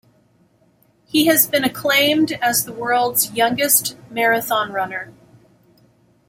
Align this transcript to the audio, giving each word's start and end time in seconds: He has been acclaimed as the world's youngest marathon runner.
He 1.05 1.27
has 1.27 1.45
been 1.45 1.63
acclaimed 1.63 2.31
as 2.41 2.65
the 2.65 2.73
world's 2.73 3.31
youngest 3.33 3.95
marathon 4.09 4.71
runner. 4.73 5.13